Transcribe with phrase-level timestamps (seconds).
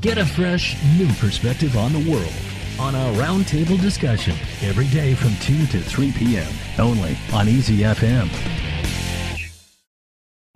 [0.00, 2.32] Get a fresh, new perspective on the world
[2.78, 6.50] on our roundtable discussion every day from 2 to 3 p.m.
[6.78, 8.30] only on Easy FM.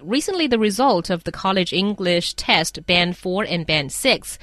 [0.01, 4.39] Recently, the result of the college English test Band 4 and Band 6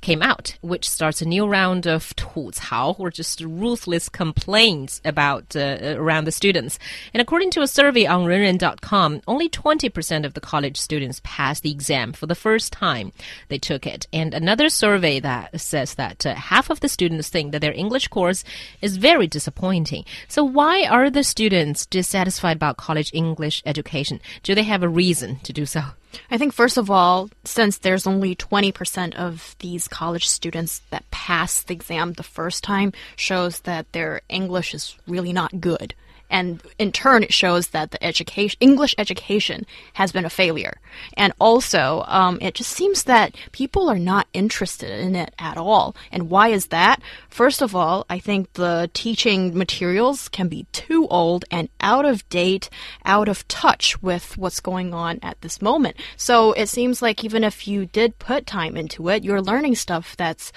[0.00, 5.94] came out, which starts a new round of 吐槽, or just ruthless complaints about uh,
[5.96, 6.78] around the students.
[7.12, 11.70] And according to a survey on renren.com, only 20% of the college students passed the
[11.70, 13.12] exam for the first time
[13.48, 14.06] they took it.
[14.12, 18.08] And another survey that says that uh, half of the students think that their English
[18.08, 18.44] course
[18.80, 20.04] is very disappointing.
[20.28, 24.20] So why are the students dissatisfied about college English education?
[24.42, 25.82] Do they have a reason to do so?
[26.30, 31.62] I think, first of all, since there's only 20% of these college students that pass
[31.62, 35.94] the exam the first time, shows that their English is really not good
[36.30, 40.78] and in turn it shows that the education english education has been a failure.
[41.16, 45.94] And also um, it just seems that people are not interested in it at all.
[46.10, 47.00] And why is that?
[47.28, 52.28] First of all i think the teaching materials can be too old and out of
[52.28, 52.68] date
[53.04, 55.96] out of touch with what's going on at this moment.
[56.16, 60.16] So it seems like even if you did put time into it you're learning stuff
[60.16, 60.52] that's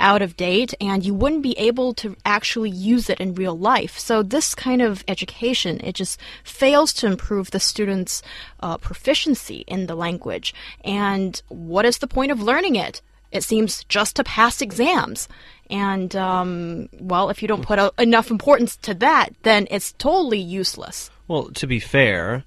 [0.00, 3.98] out of date and you wouldn't be able to actually use it in real life.
[3.98, 8.22] So this kind of education, it just fails to improve the students'
[8.60, 10.52] uh, proficiency in the language.
[10.84, 13.02] And what is the point of learning it?
[13.30, 15.28] It seems just to pass exams.
[15.68, 20.40] And, um, well, if you don't put a, enough importance to that, then it's totally
[20.40, 21.10] useless.
[21.28, 22.42] Well, to be fair,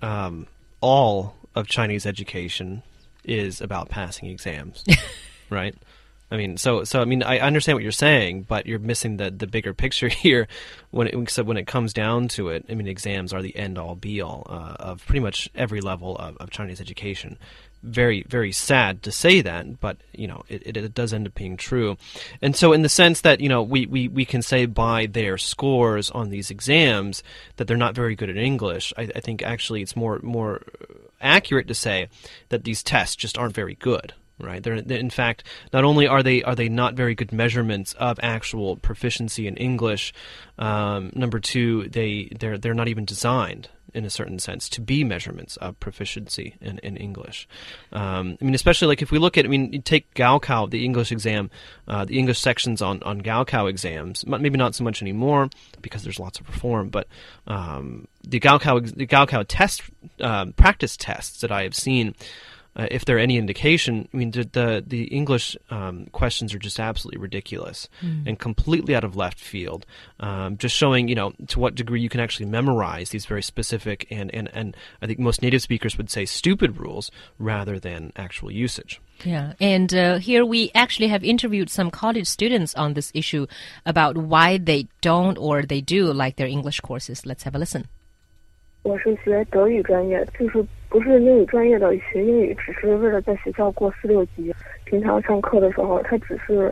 [0.00, 0.46] um,
[0.80, 2.82] all of Chinese education
[3.24, 4.84] is about passing exams,
[5.50, 5.74] right?
[6.30, 9.30] I mean, so so I mean, I understand what you're saying, but you're missing the
[9.30, 10.48] the bigger picture here.
[10.90, 13.78] When it so when it comes down to it, I mean, exams are the end
[13.78, 17.38] all be all uh, of pretty much every level of, of Chinese education.
[17.82, 21.34] Very very sad to say that, but you know it, it, it does end up
[21.34, 21.98] being true.
[22.40, 25.36] And so, in the sense that you know we, we, we can say by their
[25.36, 27.22] scores on these exams
[27.56, 28.94] that they're not very good at English.
[28.96, 30.62] I, I think actually it's more more
[31.20, 32.08] accurate to say
[32.48, 34.62] that these tests just aren't very good right?
[34.62, 38.18] They're, they're, in fact not only are they are they not very good measurements of
[38.22, 40.12] actual proficiency in English.
[40.58, 45.04] Um, number two, they they're they're not even designed in a certain sense to be
[45.04, 47.48] measurements of proficiency in, in English.
[47.92, 50.84] Um, I mean, especially like if we look at, I mean, you take Gaokao, the
[50.84, 51.48] English exam,
[51.86, 55.48] uh, the English sections on, on Gaokao exams, maybe not so much anymore
[55.80, 57.06] because there's lots of reform, but
[57.46, 59.82] um, the Gaokao, the Gaokao test,
[60.20, 62.16] uh, practice tests that I have seen,
[62.76, 66.80] uh, if they're any indication, I mean, the the, the English um, questions are just
[66.80, 68.26] absolutely ridiculous mm.
[68.26, 69.86] and completely out of left field.
[70.20, 74.06] Um, just showing, you know, to what degree you can actually memorize these very specific
[74.10, 78.50] and, and, and I think most native speakers would say stupid rules rather than actual
[78.50, 79.00] usage.
[79.24, 83.46] Yeah, and uh, here we actually have interviewed some college students on this issue
[83.86, 87.24] about why they don't or they do like their English courses.
[87.24, 87.88] Let's have a listen.
[88.84, 94.54] 我是学德语专业，就是不是英语专业的，学英语只是为了在学校过四六级。
[94.84, 96.70] 平常上课的时候，他只是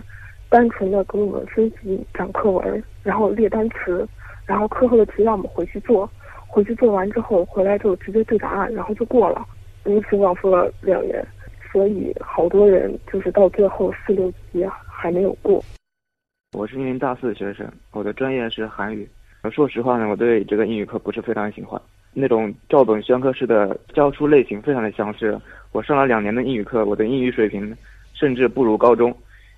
[0.51, 4.07] 单纯的给我们分析讲课文，然后列单词，
[4.45, 6.09] 然后课后的题让我们回去做，
[6.47, 9.47] 回去做完之后回来就直接对答案，然后就过了。
[9.83, 11.27] 如此往复了两年，
[11.73, 15.65] 所以好多人就是到最后四六级还没有过。
[16.53, 19.09] 我是一名大四的学生，我的专业是韩语。
[19.51, 21.81] 说实话呢，我对这个英语课不是非常喜欢。
[22.15, 25.39] 那种照本宣科式的教书类型非常的相似。
[25.73, 27.75] 我上了两年的英语课，我的英语水平
[28.13, 29.15] 甚至不如高中。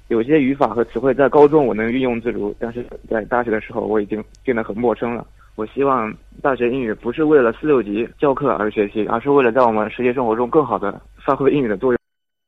[0.09, 5.27] 有些语法和词汇在高中我能运用自如，但是在大学的时候我已经变得很陌生了。
[5.57, 11.99] 我希望大学英语不是为了四六级教课而学习，而是为了在我们实际生活中更好的发挥英语的作用。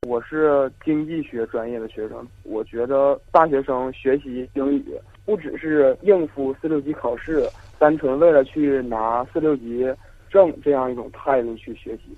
[0.07, 4.85] 我是经济学专业的学生，我觉得大学生学习英语
[5.25, 7.43] 不只是应付四六级考试。
[7.80, 9.86] 单纯为了去拿四六级
[10.30, 12.16] 证这样一种态度去学习。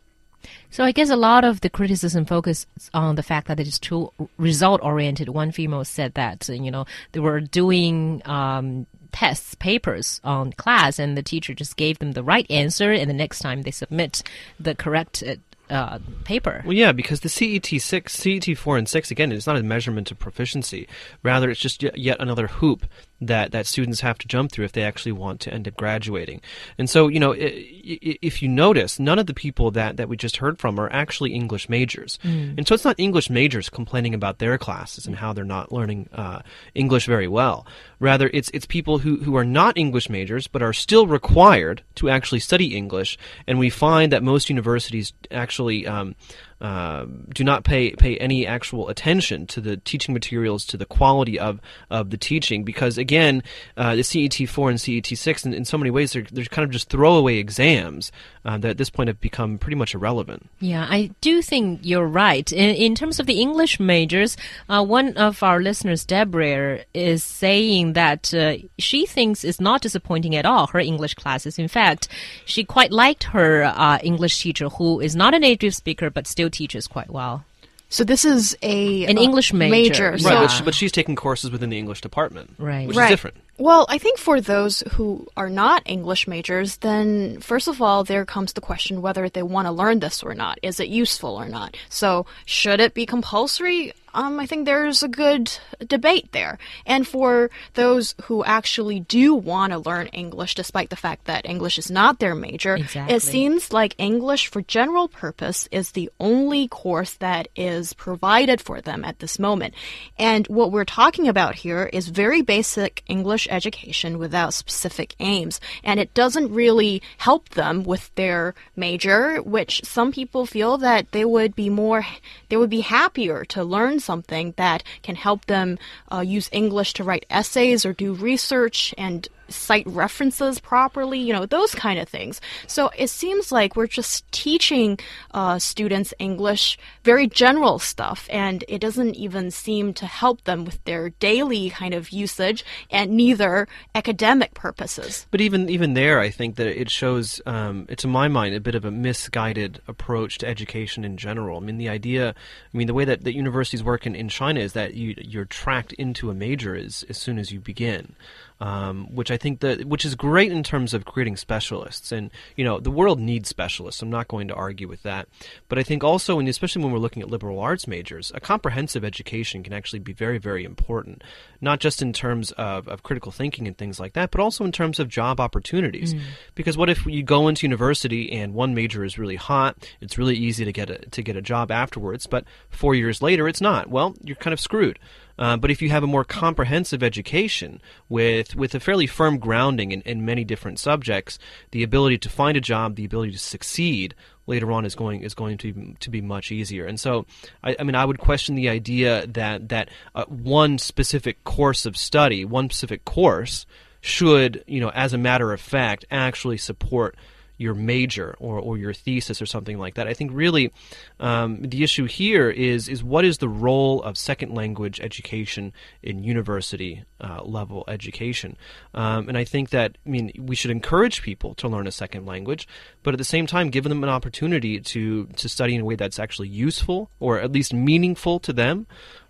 [0.69, 3.79] So I guess a lot of the criticism focuses on the fact that it is
[3.79, 5.29] too result oriented.
[5.29, 11.15] One female said that you know they were doing um, tests, papers on class, and
[11.15, 14.23] the teacher just gave them the right answer, and the next time they submit
[14.59, 15.35] the correct uh,
[15.69, 16.61] uh, paper.
[16.65, 20.11] Well, yeah, because the CET six, CET four, and six again, it's not a measurement
[20.11, 20.87] of proficiency.
[21.23, 22.85] Rather, it's just yet another hoop
[23.20, 26.40] that that students have to jump through if they actually want to end up graduating.
[26.78, 30.38] And so, you know, if you notice, none of the people that that we just
[30.38, 32.18] heard from are actually English majors.
[32.22, 32.58] Mm.
[32.58, 36.08] And so, it's not English majors complaining about their classes and how they're not learning
[36.12, 36.40] uh,
[36.74, 37.66] English very well.
[38.00, 42.08] Rather, it's it's people who who are not English majors but are still required to
[42.08, 43.18] actually study English.
[43.46, 46.14] And we find that most universities actually um,
[46.60, 51.38] uh, do not pay pay any actual attention to the teaching materials, to the quality
[51.38, 51.60] of
[51.90, 53.42] of the teaching, because again,
[53.76, 56.64] uh, the CET four and CET six, in, in so many ways, they're, they're kind
[56.64, 58.10] of just throwaway exams
[58.44, 60.48] uh, that at this point have become pretty much irrelevant.
[60.58, 62.50] Yeah, I do think you're right.
[62.52, 64.36] In, in terms of the English majors,
[64.68, 70.34] uh, one of our listeners, Deborah, is saying that uh, she thinks it's not disappointing
[70.34, 71.58] at all, her English classes.
[71.58, 72.08] In fact,
[72.44, 76.47] she quite liked her uh, English teacher, who is not a native speaker but still
[76.48, 77.44] teaches quite well.
[77.90, 79.70] So this is a An uh, English major.
[79.70, 80.10] major.
[80.10, 82.86] Right, So, Right, but, she, but she's taking courses within the English department, Right.
[82.86, 83.06] which Right.
[83.06, 83.36] is different.
[83.56, 88.26] well, I think for those who are not English majors, then first of all, there
[88.26, 90.58] comes the question whether they want to learn this or not.
[90.62, 91.76] Is it useful or not?
[91.88, 93.94] So, should it be compulsory?
[94.18, 95.48] Um, I think there's a good
[95.86, 96.58] debate there.
[96.84, 101.78] And for those who actually do want to learn English, despite the fact that English
[101.78, 103.14] is not their major, Exactly.
[103.14, 108.80] it seems like English for general purpose is the only course that is provided for
[108.80, 109.74] them at this moment.
[110.18, 115.60] And what we're talking about here is very basic English education without specific aims.
[115.84, 121.24] And it doesn't really help them with their major, which some people feel that they
[121.24, 122.04] would be more,
[122.48, 125.78] they would be happier to learn something that can help them
[126.10, 131.46] uh, use English to write essays or do research and cite references properly, you know,
[131.46, 132.40] those kind of things.
[132.66, 134.98] So it seems like we're just teaching
[135.32, 140.82] uh, students English, very general stuff, and it doesn't even seem to help them with
[140.84, 145.26] their daily kind of usage and neither academic purposes.
[145.30, 148.74] But even even there, I think that it shows, um, in my mind, a bit
[148.74, 151.58] of a misguided approach to education in general.
[151.58, 154.60] I mean, the idea, I mean, the way that, that universities work in, in China
[154.60, 158.14] is that you you're tracked into a major as as soon as you begin.
[158.60, 162.64] Um, which I think that which is great in terms of creating specialists, and you
[162.64, 164.02] know the world needs specialists.
[164.02, 165.28] I'm not going to argue with that,
[165.68, 169.04] but I think also, and especially when we're looking at liberal arts majors, a comprehensive
[169.04, 171.22] education can actually be very, very important,
[171.60, 174.72] not just in terms of, of critical thinking and things like that, but also in
[174.72, 176.14] terms of job opportunities.
[176.56, 180.36] Because what if you go into university and one major is really hot, it's really
[180.36, 183.88] easy to get a to get a job afterwards, but four years later it's not.
[183.88, 184.98] Well, you're kind of screwed.
[185.38, 189.92] Uh, but if you have a more comprehensive education with with a fairly firm grounding
[189.92, 191.38] in, in many different subjects,
[191.70, 194.14] the ability to find a job, the ability to succeed
[194.46, 196.86] later on is going is going to to be much easier.
[196.86, 197.26] And so,
[197.62, 201.96] I, I mean, I would question the idea that that uh, one specific course of
[201.96, 203.66] study, one specific course,
[204.00, 207.16] should you know, as a matter of fact, actually support
[207.58, 210.06] your major or, or your thesis or something like that.
[210.06, 210.72] I think really
[211.20, 215.72] um, the issue here is is what is the role of second language education
[216.02, 218.56] in university uh, level education,
[218.94, 222.24] um, and I think that I mean we should encourage people to learn a second
[222.24, 222.66] language,
[223.02, 225.96] but at the same time give them an opportunity to to study in a way
[225.96, 228.86] that's actually useful or at least meaningful to them.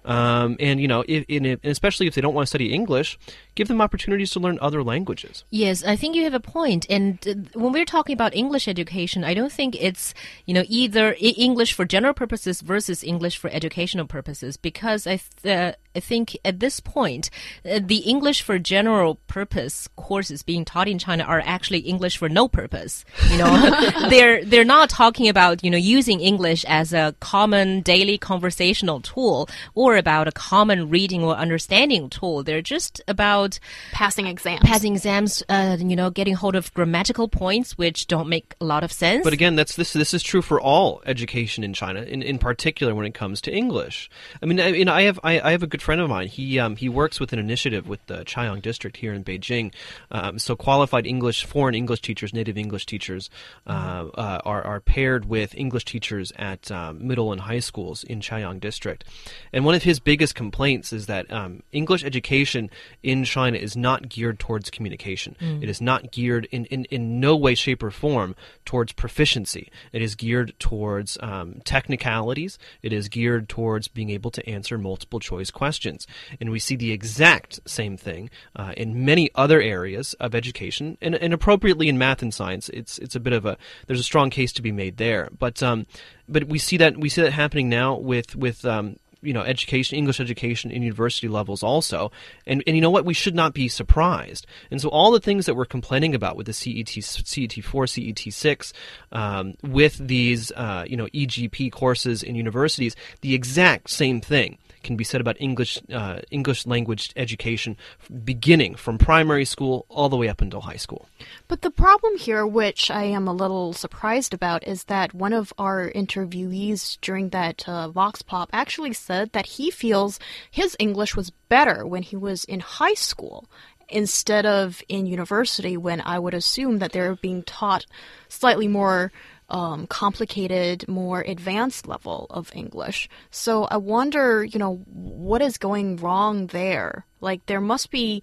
[0.08, 3.19] Um, and you know, if, especially if they don't want to study English,
[3.55, 5.44] give them opportunities to learn other languages.
[5.50, 6.87] Yes, I think you have a point.
[6.88, 10.14] And uh, when we're talking about English education, I don't think it's,
[10.46, 15.58] you know, either English for general purposes versus English for educational purposes, because I, th-
[15.58, 17.28] uh, I think at this point,
[17.69, 22.31] uh, the English for general purpose courses being taught in China are actually English for
[22.31, 23.04] no purpose.
[23.31, 28.16] You know, they're, they're not talking about, you know, using English as a common daily
[28.16, 32.43] conversational tool or about a common reading or understanding tool.
[32.43, 33.59] They're just about
[33.93, 34.61] Passing exams.
[34.62, 38.85] passing exams, uh, you know, getting hold of grammatical points which don't make a lot
[38.85, 39.25] of sense.
[39.25, 39.93] But again, that's this.
[39.93, 43.52] This is true for all education in China, in, in particular when it comes to
[43.52, 44.09] English.
[44.43, 46.28] I mean, I, you know, I have I, I have a good friend of mine.
[46.28, 49.73] He um, he works with an initiative with the Chaoyang district here in Beijing.
[50.11, 53.31] Um, so qualified English, foreign English teachers, native English teachers
[53.67, 58.21] uh, uh, are are paired with English teachers at um, middle and high schools in
[58.21, 59.05] Chaoyang district.
[59.52, 62.68] And one of his biggest complaints is that um, English education
[63.02, 65.37] in China is not geared towards communication.
[65.62, 69.70] It is not geared in, in, in no way, shape, or form towards proficiency.
[69.92, 72.58] It is geared towards um, technicalities.
[72.82, 76.06] It is geared towards being able to answer multiple choice questions.
[76.40, 81.14] And we see the exact same thing uh, in many other areas of education, and,
[81.14, 82.68] and appropriately in math and science.
[82.70, 83.56] It's it's a bit of a
[83.87, 85.28] there's a strong case to be made there.
[85.38, 85.87] But um,
[86.28, 89.98] but we see that we see that happening now with with um, you know education
[89.98, 92.10] english education in university levels also.
[92.46, 93.04] And and you know what?
[93.04, 94.46] We should not be surprised.
[94.70, 98.72] And so all the things that we're complaining about with the cet cet4 cet6
[99.12, 104.58] um, with these uh, you know egp courses in universities the exact same thing
[104.88, 107.76] can be said about English uh, English language education,
[108.25, 111.09] beginning from primary school all the way up until high school.
[111.47, 115.52] But the problem here, which I am a little surprised about, is that one of
[115.59, 120.18] our interviewees during that uh, Vox Pop actually said that he feels
[120.50, 123.45] his English was better when he was in high school
[123.90, 127.87] instead of in university, when I would assume that they're being taught
[128.28, 129.12] slightly more
[129.49, 133.09] um, complicated, more advanced level of English.
[133.31, 137.07] So I wonder, you know, what is going wrong there?
[137.21, 138.23] Like, there must be,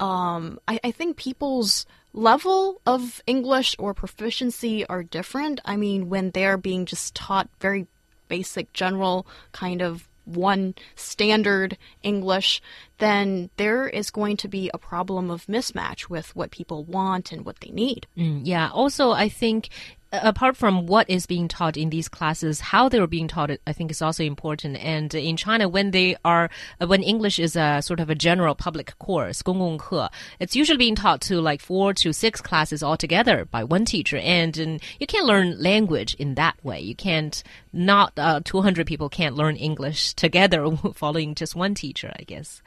[0.00, 5.60] um, I, I think people's level of English or proficiency are different.
[5.64, 7.86] I mean, when they're being just taught very
[8.28, 12.62] basic, general kind of one standard English,
[12.98, 17.44] then there is going to be a problem of mismatch with what people want and
[17.44, 18.06] what they need.
[18.16, 18.70] Mm, yeah.
[18.70, 19.68] Also, I think
[20.11, 23.91] apart from what is being taught in these classes, how they're being taught, I think
[23.91, 24.77] is also important.
[24.77, 26.49] And in China, when they are,
[26.85, 31.21] when English is a sort of a general public course, 公共课, it's usually being taught
[31.21, 34.17] to like four to six classes altogether by one teacher.
[34.17, 36.79] And, and you can't learn language in that way.
[36.79, 42.23] You can't, not uh, 200 people can't learn English together following just one teacher, I
[42.23, 42.61] guess.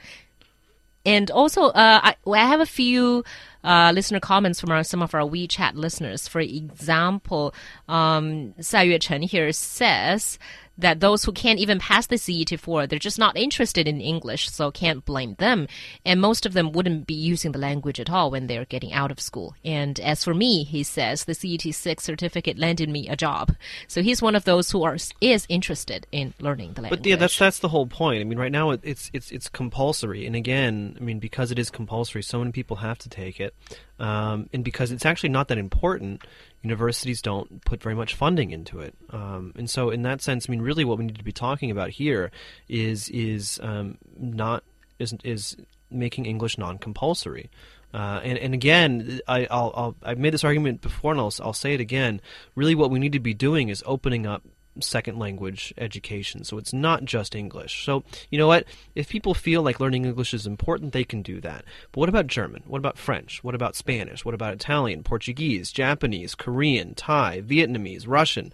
[1.07, 3.25] And also, uh, I, I have a few
[3.66, 6.28] uh, listener comments from our, some of our WeChat listeners.
[6.28, 7.54] For example,
[7.90, 10.38] um, Yue Chen here says
[10.77, 14.72] that those who can't even pass the CET4, they're just not interested in English, so
[14.72, 15.67] can't blame them.
[16.05, 19.12] And most of them wouldn't be using the language at all when they're getting out
[19.12, 19.55] of school.
[19.63, 23.55] And as for me, he says, the CET6 certificate landed me a job.
[23.88, 27.01] So he's one of those who are is interested in learning the language.
[27.01, 28.22] But yeah, that's that's the whole point.
[28.22, 31.70] I mean, right now it's it's it's compulsory, and again, I mean, because it is
[31.70, 33.53] compulsory, so many people have to take it,
[34.00, 36.22] um, and because it's actually not that important
[36.66, 38.96] universities don't put very much funding into it.
[39.12, 41.72] Um, and so, in that sense, I mean, really, what we need to be talking
[41.72, 42.32] about here
[42.68, 44.64] is is um, not
[45.00, 45.56] is is
[45.90, 47.50] making English non-compulsory.
[47.94, 51.74] Uh, and, and again, I, will I've made this argument before, and I'll, I'll say
[51.74, 52.20] it again.
[52.54, 54.44] Really, what we need to be doing is opening up
[54.79, 56.44] second language education.
[56.44, 57.86] So it's not just English.
[57.86, 58.65] So, you know what?
[58.96, 61.65] If people feel like learning English is important, they can do that.
[61.91, 62.63] But what about German?
[62.67, 63.44] What about French?
[63.44, 64.25] What about Spanish?
[64.25, 68.51] What about Italian, Portuguese, Japanese, Korean, Thai, Vietnamese, Russian?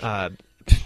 [0.00, 0.30] Uh,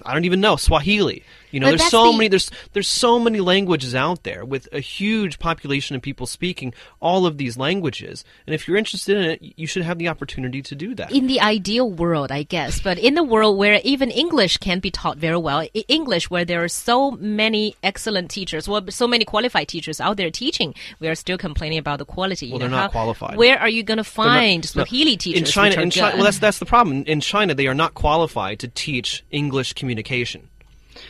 [0.05, 1.23] I don't even know Swahili.
[1.51, 4.69] You know, But there's so the- many there's there's so many languages out there with
[4.71, 8.23] a huge population of people speaking all of these languages.
[8.47, 11.11] And if you're interested in it, you should have the opportunity to do that.
[11.11, 14.91] in the ideal world, I guess, but in the world where even English can't be
[14.91, 19.69] taught very well, English where there are so many excellent teachers, well, so many qualified
[19.69, 22.47] teachers out there teaching, we are still complaining about the quality.
[22.47, 23.37] you Well, know, they're not how- qualified.
[23.39, 25.41] Where are you going to They're not- find no, Swahili teachers?
[25.41, 25.81] in China.
[25.81, 27.05] in China, well, that's that's the problem.
[27.07, 30.49] In China, they are not qualified to teach English communication.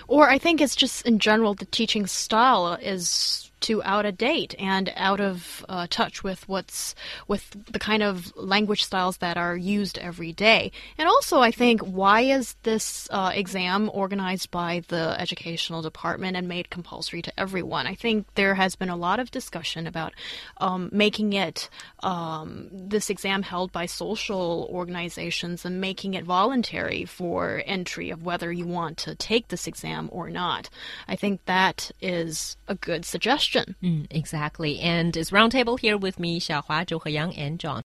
[0.07, 4.55] Or I think it's just in general the teaching style is too out of date
[4.59, 6.95] and out of uh, touch with what's
[7.27, 10.71] with the kind of language styles that are used every day.
[10.97, 16.49] And also, I think why is this uh, exam organized by the educational department and
[16.49, 17.87] made compulsory to everyone?
[17.87, 20.13] I think there has been a lot of discussion about
[20.59, 21.69] um, making it
[22.03, 28.53] um, this exam held by social organizations and making it voluntary for entry of whether
[28.53, 30.69] you want to take this exam or not.
[31.09, 33.48] I think that is a good suggestion.
[33.83, 34.81] Mm, exactly.
[34.81, 37.77] And it's Roundtable here with me, Xiaohua, Zhou Heyang, and John.